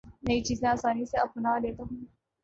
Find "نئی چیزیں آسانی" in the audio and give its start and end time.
0.25-1.05